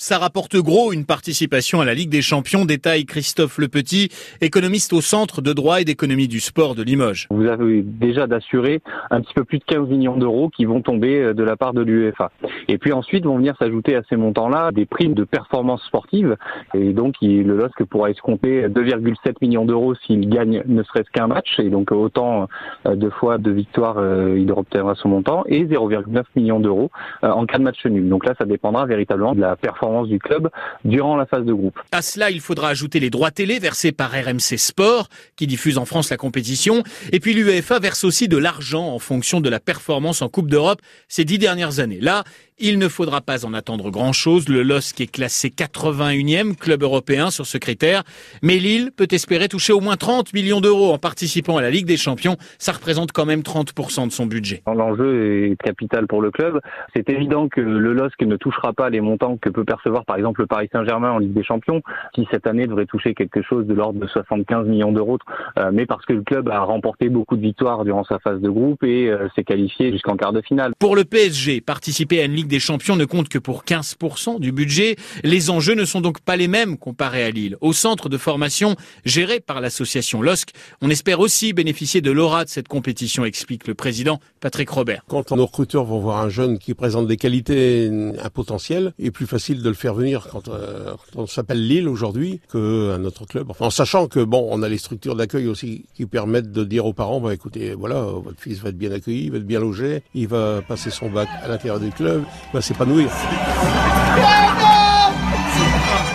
[0.00, 5.00] Ça rapporte gros une participation à la Ligue des Champions, détaille Christophe Lepetit, économiste au
[5.00, 7.26] Centre de droit et d'économie du sport de Limoges.
[7.30, 8.80] Vous avez déjà d'assurer
[9.10, 11.72] un petit peu plus de 15 millions d'euros qui vont tomber euh, de la part
[11.72, 12.30] de l'UEFA.
[12.68, 16.36] Et puis ensuite vont venir s'ajouter à ces montants-là des primes de performance sportive.
[16.74, 21.58] Et donc le LOSC pourra escompter 2,7 millions d'euros s'il gagne ne serait-ce qu'un match.
[21.58, 22.46] Et donc autant
[22.86, 25.42] euh, de fois de victoire euh, il obtiendra son montant.
[25.46, 26.92] Et 0,9 millions d'euros
[27.22, 28.08] en cas de match nul.
[28.08, 30.50] Donc là ça dépendra véritablement de la performance du club
[30.84, 31.78] durant la phase de groupe.
[31.92, 35.84] À cela, il faudra ajouter les droits télé versés par RMC Sport, qui diffuse en
[35.84, 36.82] France la compétition.
[37.12, 40.80] Et puis l'UEFA verse aussi de l'argent en fonction de la performance en Coupe d'Europe
[41.08, 42.00] ces dix dernières années.
[42.00, 42.24] Là,
[42.60, 44.48] il ne faudra pas en attendre grand-chose.
[44.48, 48.02] Le LOSC est classé 81e club européen sur ce critère.
[48.42, 51.86] Mais Lille peut espérer toucher au moins 30 millions d'euros en participant à la Ligue
[51.86, 52.36] des Champions.
[52.58, 54.62] Ça représente quand même 30% de son budget.
[54.66, 56.60] L'enjeu est capital pour le club.
[56.96, 60.40] C'est évident que le LOSC ne touchera pas les montants que peut percevoir par exemple
[60.40, 61.82] le Paris Saint-Germain en Ligue des Champions,
[62.12, 65.18] qui cette année devrait toucher quelque chose de l'ordre de 75 millions d'euros.
[65.58, 68.48] Euh, mais parce que le club a remporté beaucoup de victoires durant sa phase de
[68.48, 70.72] groupe et euh, s'est qualifié jusqu'en quart de finale.
[70.78, 74.52] Pour le PSG, participer à une Ligue des Champions ne compte que pour 15% du
[74.52, 74.96] budget.
[75.24, 77.56] Les enjeux ne sont donc pas les mêmes comparés à Lille.
[77.60, 80.50] Au centre de formation géré par l'association LOSC,
[80.82, 85.02] on espère aussi bénéficier de l'aura de cette compétition, explique le président Patrick Robert.
[85.08, 89.10] Quand nos recruteurs vont voir un jeune qui présente des qualités, un potentiel, il est
[89.10, 93.52] plus facile de le faire venir quand, euh, on s'appelle Lille aujourd'hui qu'un autre club.
[93.58, 96.92] en sachant que bon, on a les structures d'accueil aussi qui permettent de dire aux
[96.92, 100.02] parents, bah écoutez, voilà, votre fils va être bien accueilli, il va être bien logé,
[100.14, 103.08] il va passer son bac à l'intérieur du club, va s'épanouir.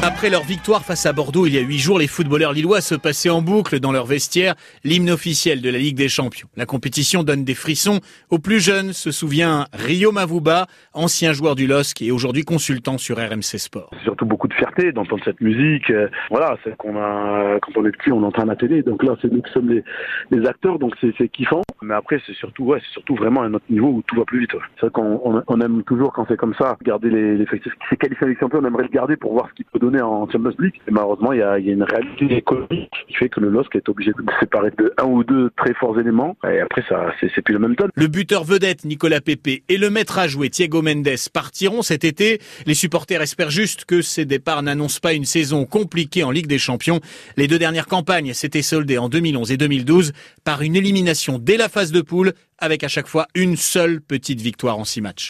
[0.06, 2.94] Après leur victoire face à Bordeaux il y a huit jours, les footballeurs lillois se
[2.94, 6.50] passaient en boucle dans leur vestiaire l'hymne officiel de la Ligue des Champions.
[6.58, 11.68] La compétition donne des frissons aux plus jeunes, se souvient Rio Mavuba, ancien joueur du
[11.68, 13.92] LOSC et aujourd'hui consultant sur RMC Sport.
[13.94, 15.90] C'est surtout beaucoup de fierté d'entendre cette musique.
[15.90, 18.84] Euh, voilà, c'est qu'on a, quand on est petit, on entend à la télé.
[18.84, 21.62] Donc là, c'est nous qui sommes les, acteurs, donc c'est kiffant.
[21.82, 24.42] Mais après, c'est surtout, ouais, c'est surtout vraiment un autre niveau où tout va plus
[24.42, 24.52] vite.
[24.76, 27.46] C'est vrai qu'on on, aime toujours quand c'est comme ça, garder les, les
[27.90, 30.54] ces qualifiés avec on aimerait le garder pour voir ce qu'il peut donner en Champions
[30.60, 30.80] League.
[30.90, 34.24] Malheureusement, il y a, une réalité économique qui fait que le LOSC est obligé de
[34.40, 36.36] séparer de un ou deux très forts éléments.
[36.50, 37.76] Et après, ça, c'est plus le même.
[37.96, 42.40] Le buteur vedette Nicolas Pepe et le maître à jouer Thiago Mendes partiront cet été.
[42.66, 46.60] Les supporters espèrent juste que ces départs n'annoncent pas une saison compliquée en Ligue des
[46.60, 47.00] Champions.
[47.38, 51.70] Les deux dernières campagnes s'étaient soldées en 2011 et 2012 par une élimination dès la
[51.70, 55.22] phase de poule avec à chaque fois une seule petite victoire en six matchs.